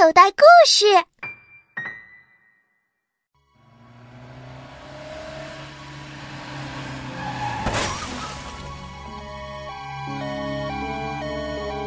[0.00, 0.86] 口袋故事。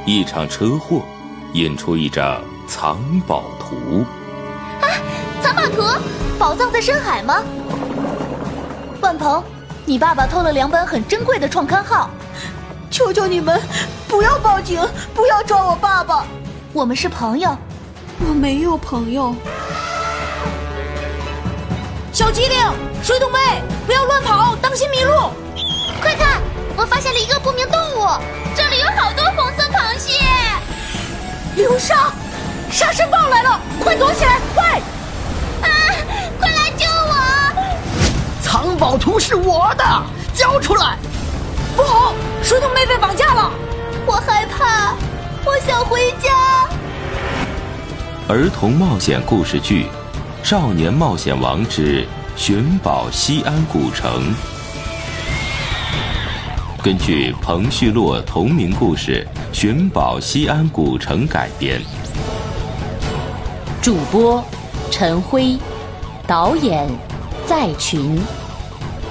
[0.05, 1.01] 一场车祸
[1.53, 4.03] 引出一张藏宝图。
[4.81, 4.91] 啊，
[5.41, 5.81] 藏宝图，
[6.37, 7.41] 宝藏在深海吗？
[8.99, 9.41] 万鹏，
[9.85, 12.09] 你爸爸偷了两本很珍贵的创刊号，
[12.89, 13.61] 求求你们
[14.09, 16.25] 不要报警，不要抓我爸爸。
[16.73, 17.57] 我们是朋友。
[18.27, 19.35] 我没有朋友。
[22.13, 22.57] 小机灵，
[23.01, 25.31] 水桶妹，不要乱跑，当心迷路。
[26.01, 26.41] 快看，
[26.75, 28.07] 我发现了一个不明动物，
[28.55, 30.19] 这里有好多红色螃蟹。
[31.55, 32.11] 流沙，
[32.69, 34.81] 沙尘暴来了，快躲起来，快！
[35.61, 35.69] 啊，
[36.39, 37.15] 快来救我！
[38.41, 39.83] 藏宝图是我的，
[40.33, 40.97] 交出来！
[41.75, 42.13] 不好，
[42.43, 43.51] 水桶妹被绑架了。
[44.05, 44.95] 我害怕，
[45.45, 46.69] 我想回家。
[48.31, 49.87] 儿童冒险故事剧
[50.49, 52.07] 《少年冒险王之
[52.37, 54.33] 寻宝西安古城》，
[56.81, 61.81] 根据彭旭洛同名故事《寻宝西安古城》改编。
[63.81, 64.41] 主播：
[64.89, 65.57] 陈辉，
[66.25, 66.87] 导演：
[67.45, 68.17] 在群，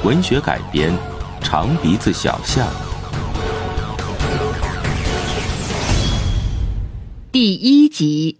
[0.03, 0.97] 文学改编：
[1.43, 2.67] 长鼻子小象。
[7.31, 8.40] 第一集。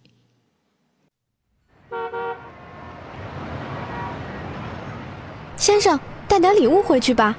[5.81, 7.35] 先生，带点礼物回去吧。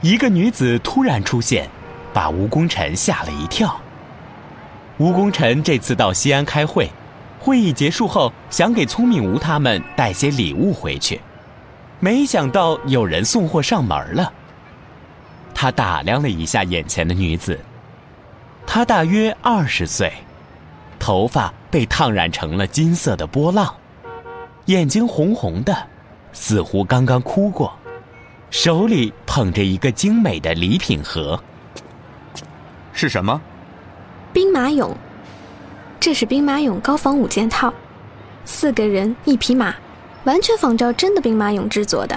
[0.00, 1.70] 一个女子突然出现，
[2.12, 3.80] 把吴功臣吓了一跳。
[4.98, 6.90] 吴功臣这次到西安开会，
[7.38, 11.20] 会议结束后想给聪明吴他们带些礼物回去，
[12.00, 14.32] 没想到有人送货上门了。
[15.54, 17.60] 他打量了一下眼前的女子，
[18.66, 20.12] 她大约二十岁，
[20.98, 23.72] 头发被烫染成了金色的波浪，
[24.64, 25.86] 眼睛红红的。
[26.38, 27.72] 似乎刚刚哭过，
[28.50, 31.42] 手里捧着一个精美的礼品盒。
[32.92, 33.40] 是什么？
[34.34, 34.92] 兵马俑。
[35.98, 37.72] 这是兵马俑高仿五件套，
[38.44, 39.74] 四个人一匹马，
[40.24, 42.16] 完全仿照真的兵马俑制作的。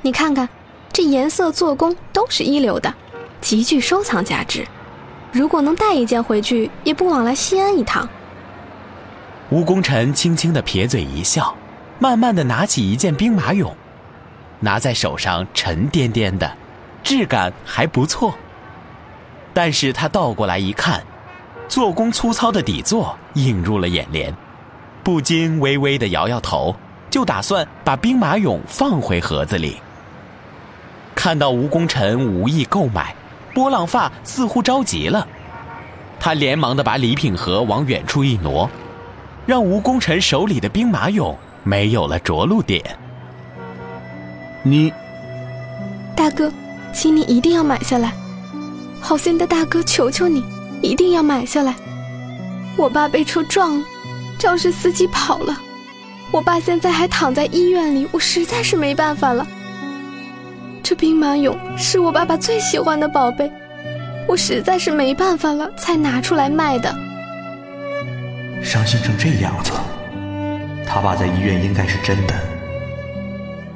[0.00, 0.48] 你看看，
[0.92, 2.94] 这颜色、做工都是一流的，
[3.40, 4.64] 极具收藏价值。
[5.32, 8.08] 如果能带一件回去，也不枉来西安一趟。
[9.50, 11.54] 吴功臣轻轻的撇嘴一笑。
[12.02, 13.70] 慢慢的拿起一件兵马俑，
[14.58, 16.52] 拿在手上沉甸甸的，
[17.04, 18.34] 质感还不错。
[19.54, 21.00] 但是他倒过来一看，
[21.68, 24.34] 做工粗糙的底座映入了眼帘，
[25.04, 26.74] 不禁微微的摇摇头，
[27.08, 29.76] 就打算把兵马俑放回盒子里。
[31.14, 33.14] 看到吴功臣无意购买，
[33.54, 35.24] 波浪发似乎着急了，
[36.18, 38.68] 他连忙的把礼品盒往远处一挪，
[39.46, 41.36] 让吴功臣手里的兵马俑。
[41.64, 42.82] 没有了着陆点，
[44.62, 44.92] 你，
[46.16, 46.52] 大哥，
[46.92, 48.12] 请你一定要买下来，
[49.00, 50.42] 好心的大哥，求求你，
[50.82, 51.74] 一定要买下来。
[52.76, 53.84] 我爸被车撞了，
[54.38, 55.56] 肇事司机跑了，
[56.32, 59.46] 我爸现在还躺在医院里，我实在是没办法了。
[60.82, 63.50] 这兵马俑是我爸爸最喜欢的宝贝，
[64.26, 66.92] 我实在是没办法了，才拿出来卖的。
[68.62, 69.70] 伤心成这样子。
[70.86, 72.34] 他爸在医院应该是真的，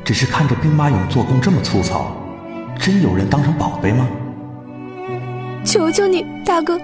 [0.04, 2.14] 只是看着兵马俑做工这么粗糙，
[2.78, 4.06] 真有人当成宝贝吗？
[5.64, 6.78] 求求你，大哥，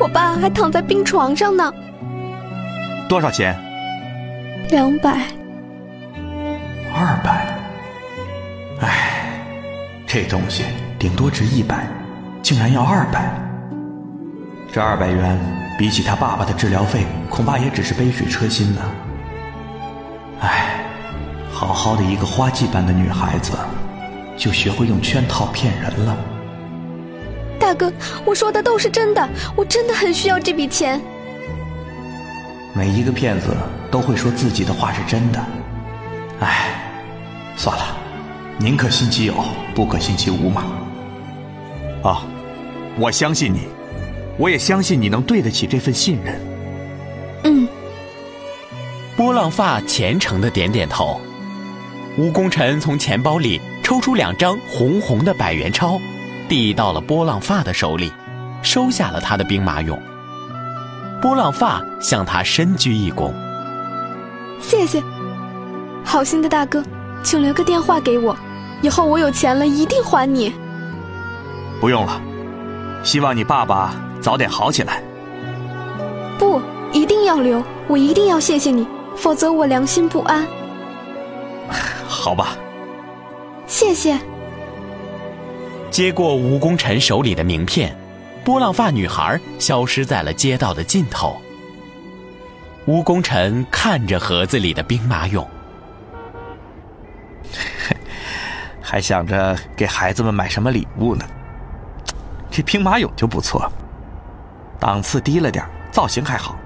[0.00, 1.72] 我爸还躺在病床上呢。
[3.08, 3.56] 多少钱？
[4.70, 5.20] 两百。
[6.92, 7.46] 二百。
[8.80, 9.30] 唉，
[10.06, 10.64] 这东西
[10.98, 11.86] 顶多值一百，
[12.42, 13.30] 竟然要二百。
[14.72, 15.38] 这二百元
[15.78, 18.82] 比起他爸爸的治疗费，恐怕也只是杯水车薪了。
[18.82, 19.05] 唉，
[21.56, 23.52] 好好的一个花季般的女孩子，
[24.36, 26.14] 就学会用圈套骗人了。
[27.58, 27.90] 大哥，
[28.26, 31.00] 我说的都是真的，我真的很需要这笔钱。
[32.74, 33.56] 每一个骗子
[33.90, 35.42] 都会说自己的话是真的。
[36.40, 36.74] 唉，
[37.56, 37.96] 算了，
[38.58, 39.34] 宁可信其有，
[39.74, 40.62] 不可信其无嘛。
[42.02, 42.22] 啊，
[42.98, 43.60] 我相信你，
[44.36, 46.38] 我也相信你能对得起这份信任。
[47.44, 47.66] 嗯。
[49.16, 51.18] 波浪发虔诚的点点头，
[52.18, 56.00] 吴功臣从钱包里抽出两张红红的百元钞，
[56.48, 58.10] 递到了波浪发的手里，
[58.62, 59.98] 收下了他的兵马俑。
[61.20, 63.32] 波浪发向他深鞠一躬，
[64.60, 65.02] 谢谢，
[66.04, 66.82] 好心的大哥，
[67.22, 68.34] 请留个电话给我，
[68.80, 70.54] 以后我有钱了一定还你。
[71.80, 72.20] 不用了，
[73.02, 75.02] 希望你爸爸早点好起来。
[76.38, 76.60] 不，
[76.92, 77.26] 一定要。
[77.36, 78.86] 要留，我一定要谢谢你，
[79.16, 80.46] 否则我良心不安。
[82.26, 82.56] 好吧，
[83.68, 84.18] 谢谢。
[85.92, 87.96] 接过吴功臣手里的名片，
[88.44, 91.40] 波浪发女孩消失在了街道的尽头。
[92.84, 95.46] 吴功臣看着盒子里的兵马俑，
[98.82, 101.24] 还想着给孩子们买什么礼物呢。
[102.50, 103.70] 这兵马俑就不错，
[104.80, 106.56] 档次低了点，造型还好。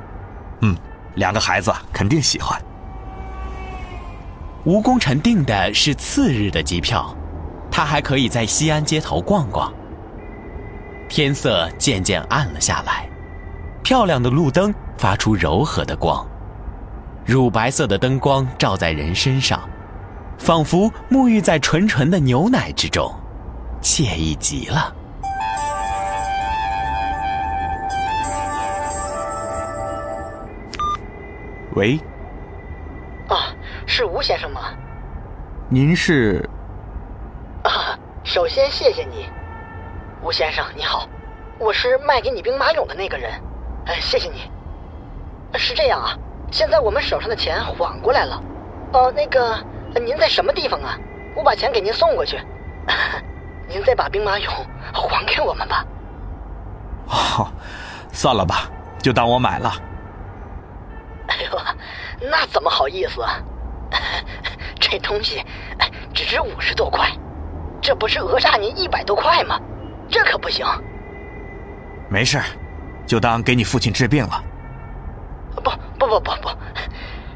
[0.63, 0.75] 嗯，
[1.17, 2.59] 两个孩子肯定喜欢。
[4.65, 7.17] 吴功臣订的是次日的机票，
[7.71, 9.73] 他还可以在西安街头逛逛。
[11.09, 13.09] 天色渐渐暗了下来，
[13.83, 16.27] 漂亮的路灯发出柔和的光，
[17.25, 19.67] 乳白色的灯光照在人身上，
[20.39, 23.11] 仿佛沐浴在纯纯的牛奶之中，
[23.81, 24.95] 惬意极了。
[31.77, 31.99] 喂，
[33.91, 34.73] 是吴先生吗？
[35.69, 36.49] 您是？
[37.65, 39.29] 啊，首先谢谢你，
[40.23, 41.09] 吴先生你好，
[41.59, 43.33] 我是卖给你兵马俑的那个人，
[43.87, 44.49] 哎，谢谢你。
[45.59, 46.17] 是这样啊，
[46.53, 48.41] 现在我们手上的钱缓过来了，
[48.93, 49.59] 哦，那个
[50.01, 50.97] 您在什么地方啊？
[51.35, 52.41] 我把钱给您送过去，
[53.67, 54.49] 您再把兵马俑
[54.93, 55.85] 还给我们吧。
[57.09, 57.53] 哦，
[58.13, 58.71] 算了吧，
[59.03, 59.73] 就当我买了。
[61.27, 61.61] 哎呦，
[62.31, 63.35] 那怎么好意思啊？
[64.79, 65.43] 这东西
[66.13, 67.11] 只值五十多块，
[67.81, 69.61] 这不是讹诈您一百多块吗？
[70.09, 70.67] 这可不行。
[72.09, 72.41] 没事，
[73.07, 74.45] 就当给你父亲治病了。
[75.55, 76.51] 不不不不不，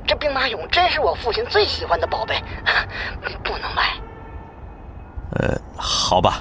[0.06, 2.42] 这兵马俑真是我父亲最喜欢的宝贝，
[3.44, 3.94] 不能卖。
[5.36, 6.40] 呃，好吧。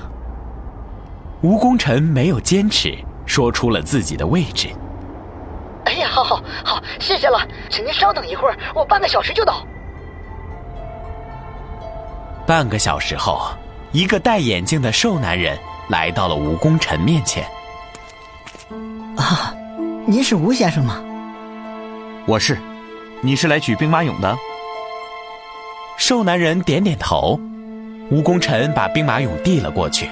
[1.41, 4.69] 吴功臣没有坚持，说出了自己的位置。
[5.85, 9.65] 哎呀，好好好，谢谢了，请您稍等一会儿，我半个小时就到。
[12.45, 13.41] 半个小时后，
[13.93, 15.57] 一个戴眼镜的瘦男人
[15.87, 17.45] 来到了吴功臣面前。
[19.15, 19.53] 啊，
[20.05, 21.01] 您是吴先生吗？
[22.25, 22.57] 我是，
[23.21, 24.37] 你是来取兵马俑的？
[25.97, 27.39] 瘦男人点点头，
[28.11, 30.09] 吴功臣把兵马俑递了过去。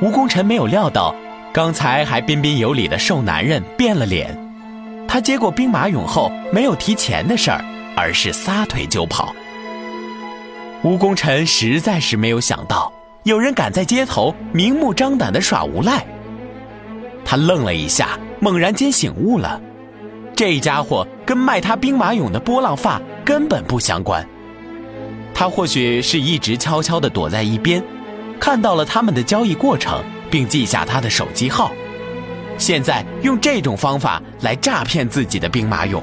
[0.00, 1.14] 吴功臣没有料到，
[1.52, 4.34] 刚才还彬彬有礼的瘦男人变了脸。
[5.06, 7.62] 他接过兵马俑后，没有提钱的事儿，
[7.94, 9.34] 而是撒腿就跑。
[10.86, 12.92] 吴功臣实在是没有想到，
[13.24, 16.06] 有人敢在街头明目张胆的耍无赖。
[17.24, 19.60] 他愣了一下，猛然间醒悟了，
[20.36, 24.24] 这家伙跟卖他兵马俑的波浪发根本不相关。
[25.34, 27.82] 他或许是一直悄悄地躲在一边，
[28.38, 31.72] 看到了他们的交易过程，并记下他的手机号，
[32.58, 36.00] 现在用这种方法来诈骗自己的兵马俑。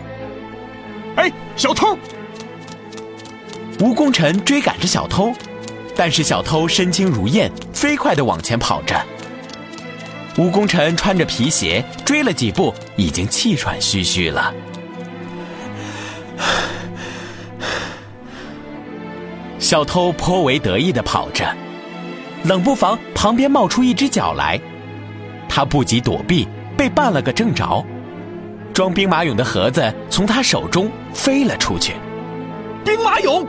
[1.15, 1.97] 哎，小偷！
[3.83, 5.33] 吴功臣追赶着小偷，
[5.93, 8.97] 但是小偷身轻如燕，飞快地往前跑着。
[10.37, 14.53] 吴功臣穿着皮鞋追了几步，已经气喘吁吁了。
[19.59, 21.53] 小偷颇为得意地跑着，
[22.45, 24.57] 冷不防旁边冒出一只脚来，
[25.49, 26.47] 他不及躲避，
[26.77, 27.85] 被绊了个正着，
[28.73, 31.95] 装兵马俑的盒子从他手中飞了出去。
[32.83, 33.45] 兵马俑！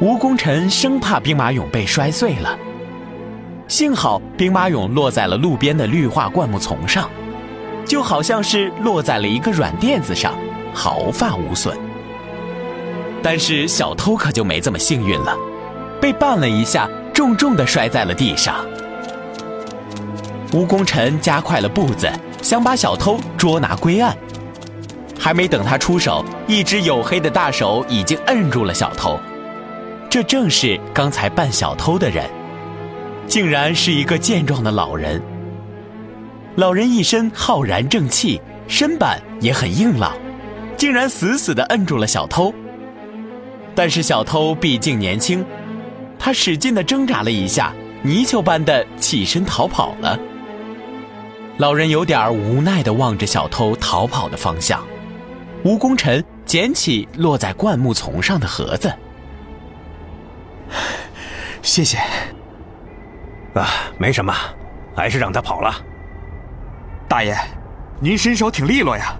[0.00, 2.56] 吴功臣生怕兵马俑被摔碎了，
[3.66, 7.10] 幸好兵马俑落在了路边的绿化灌木丛上，
[7.84, 10.34] 就好像是落在了一个软垫子上，
[10.72, 11.76] 毫发无损。
[13.22, 15.36] 但是小偷可就没这么幸运了，
[16.00, 18.54] 被绊了一下，重重的摔在了地上。
[20.52, 22.08] 吴功臣加快了步子，
[22.40, 24.16] 想把小偷捉拿归案。
[25.22, 29.20] 还没等他出手，一只黝黑的大手已经摁住了小偷。
[30.10, 32.28] 这正是刚才扮小偷的人，
[33.28, 35.22] 竟然是一个健壮的老人。
[36.56, 40.12] 老人一身浩然正气，身板也很硬朗，
[40.76, 42.52] 竟然死死地摁住了小偷。
[43.76, 45.46] 但是小偷毕竟年轻，
[46.18, 50.18] 他使劲地挣扎了一下，泥鳅般的起身逃跑了。
[51.58, 54.84] 老人有点无奈地望着小偷逃跑的方向。
[55.64, 58.92] 吴功臣捡起落在灌木丛上的盒子，
[61.62, 61.98] 谢谢。
[63.54, 64.34] 啊，没什么，
[64.96, 65.72] 还是让他跑了。
[67.06, 67.36] 大爷，
[68.00, 69.14] 您身手挺利落呀。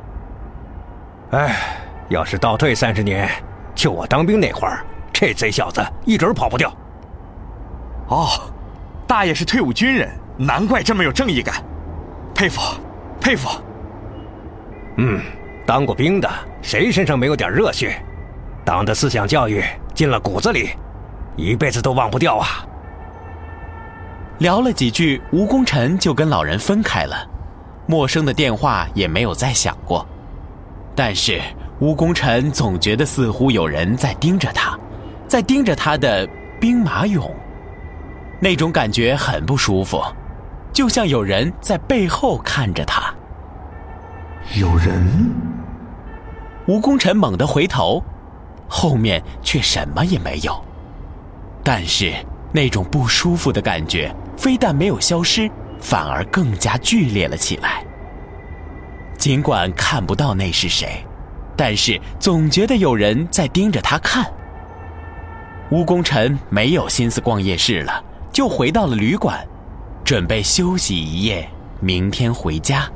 [1.32, 1.56] 哎，
[2.08, 3.30] 要是倒退三十年，
[3.74, 6.74] 就我当兵那会儿，这贼小子一准跑不掉。
[8.08, 8.26] 哦，
[9.06, 11.62] 大爷是退伍军人，难怪这么有正义感，
[12.34, 12.60] 佩服，
[13.20, 13.48] 佩服。
[14.96, 15.20] 嗯，
[15.66, 16.28] 当过兵的
[16.60, 18.00] 谁身上没有点热血？
[18.64, 19.62] 党的思想教育
[19.94, 20.70] 进了骨子里，
[21.36, 22.64] 一辈子都忘不掉啊！
[24.38, 27.28] 聊了几句，吴功臣就跟老人分开了，
[27.86, 30.06] 陌生的电话也没有再响过。
[30.94, 31.40] 但是
[31.80, 34.78] 吴功臣总觉得似乎有人在盯着他，
[35.26, 36.28] 在盯着他的
[36.60, 37.30] 兵马俑，
[38.40, 40.00] 那种感觉很不舒服，
[40.72, 43.12] 就像有人在背后看着他。
[44.54, 45.51] 有人？
[46.72, 48.02] 吴功臣猛地回头，
[48.66, 50.58] 后面却什么也没有。
[51.62, 52.14] 但是
[52.50, 54.10] 那种不舒服的感觉。
[54.38, 57.84] 非但没有消失，反而更加剧烈了起来。
[59.18, 61.04] 尽管看不到那是谁，
[61.54, 64.24] 但是总觉得有人在盯着他看。
[65.70, 68.02] 吴功臣没有心思逛夜市了，
[68.32, 69.46] 就回到了旅馆，
[70.02, 71.46] 准备休息一夜，
[71.80, 72.90] 明天回家。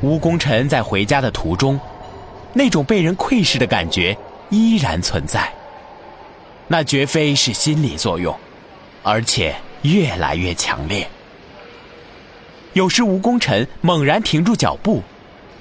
[0.00, 1.78] 吴功臣在回家的途中。
[2.52, 4.16] 那种被人窥视的感觉
[4.48, 5.48] 依然存在，
[6.66, 8.36] 那绝非是心理作用，
[9.04, 11.08] 而且越来越强烈。
[12.72, 15.00] 有时吴功臣猛然停住脚步，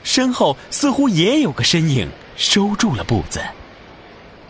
[0.04, 3.40] 身后似乎也有个身影收住了步子，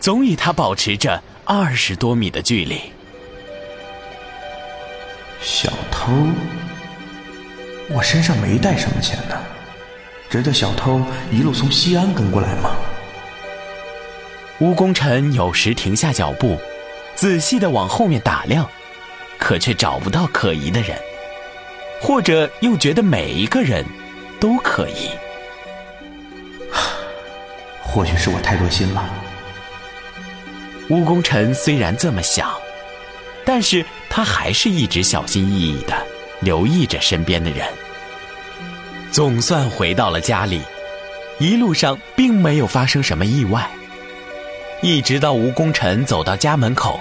[0.00, 2.80] 总与他保持着二十多米的距离。
[5.42, 6.10] 小偷，
[7.90, 9.38] 我身上没带什么钱呢。
[10.30, 12.70] 值得小偷一路从西安跟过来吗？
[14.60, 16.56] 吴功臣有时停下脚步，
[17.16, 18.64] 仔细的往后面打量，
[19.38, 20.96] 可却找不到可疑的人，
[22.00, 23.84] 或者又觉得每一个人
[24.38, 25.10] 都可疑。
[27.82, 29.04] 或许是我太多心了。
[30.88, 32.48] 吴功臣虽然这么想，
[33.44, 36.06] 但是他还是一直小心翼翼的
[36.40, 37.66] 留意着身边的人。
[39.12, 40.62] 总算回到了家里，
[41.38, 43.68] 一路上并没有发生什么意外。
[44.82, 47.00] 一直到吴功臣走到家门口，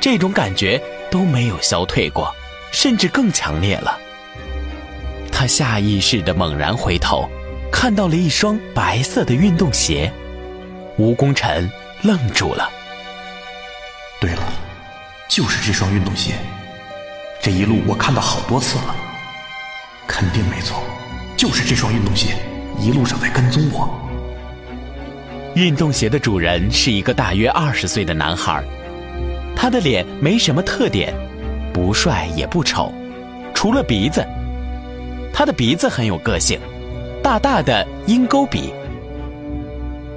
[0.00, 2.34] 这种感觉都没有消退过，
[2.72, 3.98] 甚至更强烈了。
[5.30, 7.28] 他下意识的猛然回头，
[7.70, 10.10] 看到了一双白色的运动鞋。
[10.96, 11.70] 吴功臣
[12.02, 12.70] 愣住了。
[14.18, 14.42] 对了，
[15.28, 16.32] 就是这双运动鞋，
[17.42, 18.96] 这一路我看到好多次了，
[20.06, 20.82] 肯定没错。
[21.40, 22.36] 就是这双运动鞋，
[22.78, 23.88] 一路上在跟踪我。
[25.54, 28.62] 运动鞋的主人是一个大约二十岁的男孩，
[29.56, 31.14] 他的脸没什么特点，
[31.72, 32.92] 不帅也不丑，
[33.54, 34.22] 除了鼻子。
[35.32, 36.60] 他的鼻子很有个性，
[37.22, 38.74] 大大的鹰钩鼻。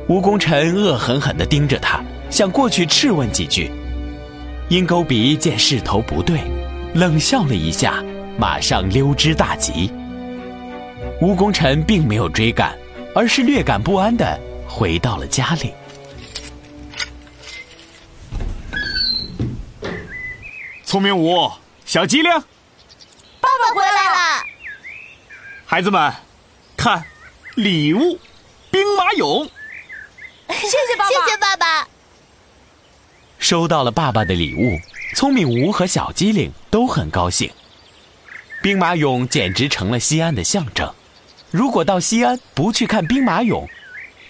[0.10, 3.72] 吴功臣恶狠狠地盯着他，想过去质问几句。
[4.68, 6.42] 鹰钩鼻见势头不对，
[6.94, 8.04] 冷笑了一下，
[8.38, 9.90] 马上溜之大吉。
[11.24, 12.78] 吴功臣并没有追赶，
[13.16, 14.38] 而是略感不安的
[14.68, 15.74] 回到了家里。
[20.84, 21.50] 聪明吴，
[21.86, 22.30] 小机灵，
[23.40, 24.44] 爸爸回来了。
[25.66, 26.14] 孩子们，
[26.76, 27.02] 看，
[27.56, 28.20] 礼物，
[28.70, 29.50] 兵马俑。
[30.50, 31.88] 谢谢爸爸，谢谢爸爸。
[33.40, 34.78] 收到了爸爸的礼物，
[35.16, 37.50] 聪明吴和小机灵都很高兴。
[38.62, 40.93] 兵马俑简直成了西安的象征。
[41.54, 43.68] 如果到西安不去看兵马俑，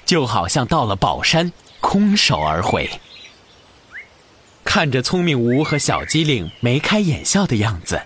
[0.05, 2.99] 就好像到了宝山空手而回。
[4.65, 8.01] 看着聪明吴和小机灵眉开眼笑的样子，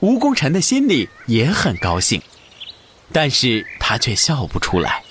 [0.00, 2.20] 吴功臣的心里也很高兴，
[3.10, 5.02] 但是他却笑不出来，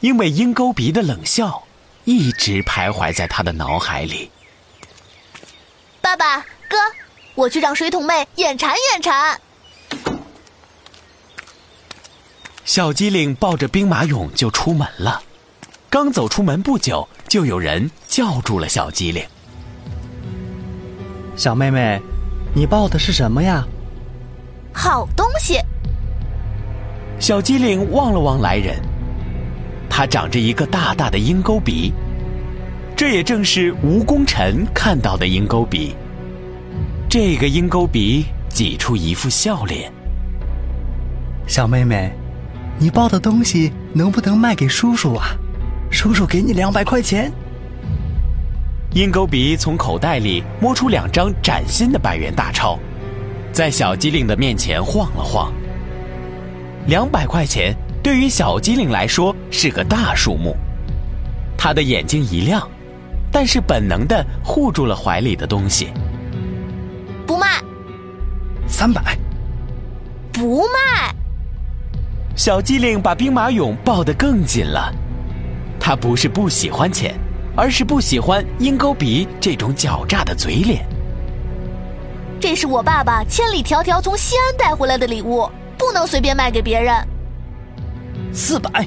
[0.00, 1.64] 因为鹰钩鼻的冷笑
[2.04, 4.30] 一直徘徊在他的脑海里。
[6.02, 6.76] 爸爸，哥，
[7.34, 9.40] 我去让水桶妹眼馋眼馋。
[12.64, 15.20] 小机灵抱着兵马俑就出门了，
[15.90, 19.22] 刚走出门不久，就有人叫住了小机灵。
[21.36, 22.00] 小妹妹，
[22.54, 23.66] 你抱的是什么呀？
[24.72, 25.58] 好东西。
[27.20, 28.80] 小机灵望了望来人，
[29.90, 31.92] 他长着一个大大的鹰钩鼻，
[32.96, 35.94] 这也正是吴功臣看到的鹰钩鼻。
[37.10, 39.92] 这个鹰钩鼻挤出一副笑脸。
[41.46, 42.10] 小妹妹。
[42.78, 45.28] 你抱的东西能不能卖给叔叔啊？
[45.90, 47.32] 叔叔给你两百块钱。
[48.92, 52.78] 鹰钩鼻从口袋里摸出两张崭新的百元大钞，
[53.52, 55.52] 在小机灵的面前晃了晃。
[56.86, 60.56] 两百块钱对于小机灵来说是个大数目，
[61.56, 62.68] 他的眼睛一亮，
[63.30, 65.88] 但是本能的护住了怀里的东西。
[67.26, 67.62] 不卖，
[68.66, 69.16] 三百。
[70.32, 71.13] 不卖。
[72.36, 74.92] 小机灵把兵马俑抱得更紧了。
[75.78, 77.14] 他不是不喜欢钱，
[77.56, 80.84] 而是不喜欢鹰钩鼻这种狡诈的嘴脸。
[82.40, 85.48] 这是我爸爸千里迢迢从西安带回来的礼物，
[85.78, 86.94] 不能随便卖给别人。
[88.32, 88.86] 四百。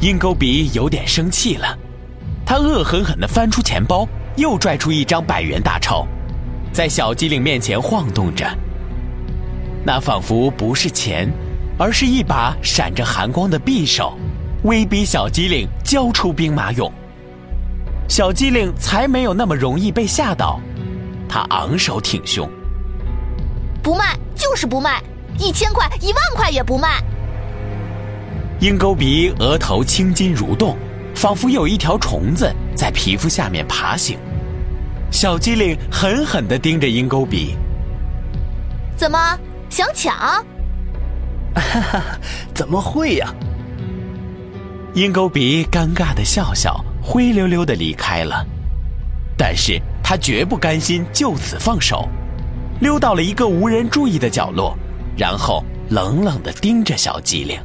[0.00, 1.76] 鹰钩鼻有点生气了，
[2.44, 6.06] 他恶狠狠地翻出钱包，又拽出一张百元大钞，
[6.72, 8.46] 在小机灵面前晃动着。
[9.84, 11.28] 那仿佛不是钱，
[11.78, 14.18] 而是一把闪着寒光的匕首，
[14.64, 16.90] 威逼小机灵交出兵马俑。
[18.08, 20.60] 小机灵才没有那么容易被吓倒，
[21.28, 22.50] 他昂首挺胸，
[23.82, 25.00] 不卖就是不卖，
[25.38, 27.00] 一千块、一万块也不卖。
[28.60, 30.76] 鹰钩鼻额头青筋蠕动，
[31.14, 34.18] 仿佛有一条虫子在皮肤下面爬行。
[35.12, 37.54] 小机灵狠狠地盯着鹰钩鼻，
[38.96, 39.38] 怎么
[39.70, 40.44] 想抢？
[41.54, 42.18] 哈哈，
[42.54, 43.34] 怎么会呀？
[44.94, 48.44] 鹰钩鼻尴尬的笑笑，灰溜溜的离开了。
[49.36, 52.08] 但是他绝不甘心就此放手，
[52.80, 54.76] 溜到了一个无人注意的角落，
[55.16, 57.60] 然后冷冷的盯着小机灵。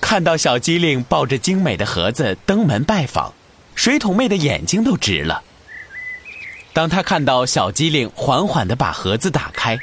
[0.00, 3.32] 看到小机灵抱着精美的盒子登门拜访，
[3.74, 5.42] 水桶妹的眼睛都直了。
[6.72, 9.78] 当他看到小机灵缓缓地把盒子打开，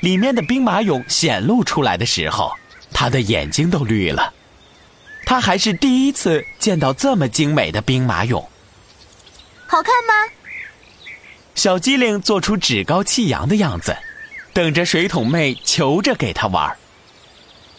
[0.00, 2.52] 里面的兵马俑显露出来的时候，
[2.92, 4.32] 他的眼睛都绿了。
[5.26, 8.44] 他还是第一次见到这么精美的兵马俑。
[9.66, 10.32] 好看吗？
[11.54, 13.94] 小机灵做出趾高气扬的样子，
[14.54, 16.74] 等着水桶妹求着给他玩。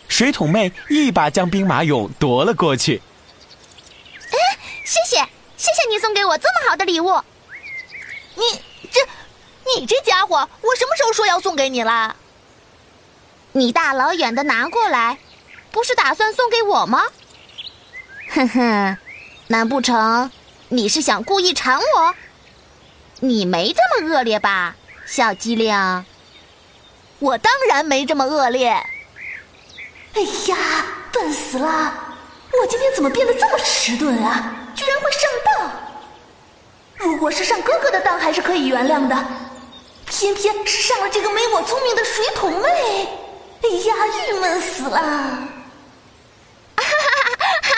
[0.07, 3.01] 水桶妹一把将兵马俑夺了过去。
[4.29, 4.37] 哎，
[4.85, 5.17] 谢谢，
[5.57, 7.19] 谢谢你送给我这么好的礼物。
[8.35, 8.61] 你
[8.91, 9.01] 这，
[9.75, 12.15] 你这家伙，我什么时候说要送给你了？
[13.53, 15.17] 你大老远的拿过来，
[15.71, 17.03] 不是打算送给我吗？
[18.29, 18.97] 哼哼，
[19.47, 20.31] 难不成
[20.69, 22.15] 你是想故意馋我？
[23.19, 26.05] 你没这么恶劣吧，小机灵？
[27.19, 28.69] 我当然没这么恶劣。
[30.13, 30.57] 哎呀，
[31.11, 31.93] 笨死了！
[32.51, 34.55] 我今天怎么变得这么迟钝啊？
[34.75, 35.30] 居然会上当！
[37.03, 39.15] 如果是上哥哥的当，还是可以原谅的，
[40.05, 42.69] 偏偏是上了这个没我聪明的水桶妹。
[43.63, 43.95] 哎呀，
[44.29, 44.99] 郁闷死了！
[44.99, 47.75] 哈哈哈哈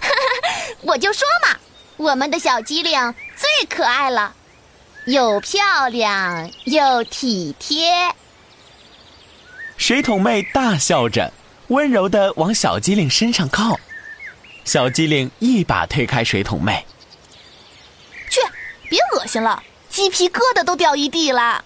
[0.00, 0.10] 哈！
[0.82, 1.56] 我就说嘛，
[1.96, 4.34] 我们的小机灵最可爱了，
[5.06, 7.92] 又漂亮又体贴。
[9.76, 11.32] 水桶妹大笑着。
[11.68, 13.76] 温柔的往小机灵身上靠，
[14.64, 16.86] 小机灵一把推开水桶妹。
[18.86, 21.64] 去，别恶心了，鸡皮疙瘩都掉一地了。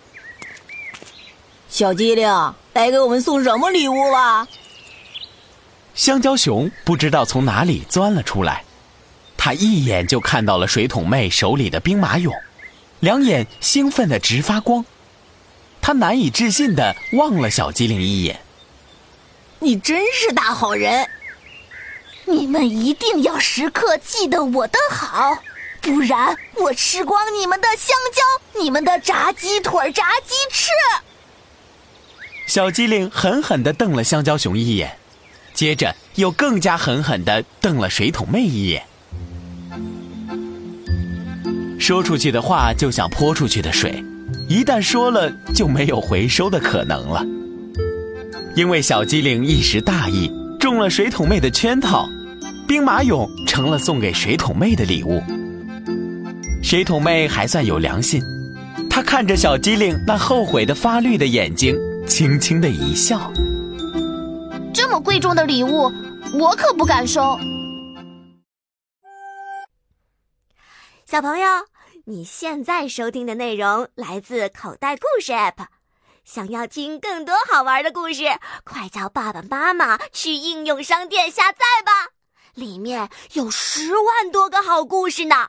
[1.68, 2.26] 小机灵，
[2.72, 4.48] 来给我们送什么礼物了？
[5.94, 8.64] 香蕉熊不知道从哪里钻了出来，
[9.37, 12.33] 他一眼就看到了水桶妹手里的兵马俑，
[13.00, 14.85] 两眼兴奋的直发光，
[15.80, 18.40] 他难以置信的望了小机灵一眼。
[19.59, 21.06] 你真是大好人！
[22.24, 25.37] 你们一定要时刻记得我的好，
[25.80, 30.70] 不然我吃光你们的香蕉、你们的炸鸡腿、炸鸡翅。
[32.46, 34.96] 小机灵狠狠地瞪了香蕉熊一眼，
[35.54, 38.84] 接着又更加狠狠地瞪了水桶妹一眼。
[41.78, 44.04] 说出去的话就像泼出去的水，
[44.48, 47.24] 一旦说了就没有回收的可能了。
[48.54, 52.06] 因为小机灵一时大意，中了水桶妹的圈套，
[52.68, 55.22] 兵马俑成了送给水桶妹的礼物。
[56.62, 58.23] 水桶妹还算有良心，
[58.88, 61.75] 她看着小机灵那后悔的发绿的眼睛，
[62.07, 63.33] 轻轻的一笑。
[64.73, 65.90] 这么贵重的礼物，
[66.33, 67.38] 我可不敢收。
[71.07, 71.49] 小朋友，
[72.05, 75.66] 你现在收听的内容来自口袋故事 App。
[76.25, 78.25] 想要听更多好玩的故事，
[78.64, 82.11] 快叫爸爸妈妈去应用商店下载吧，
[82.55, 85.49] 里面有十万多个好故事呢。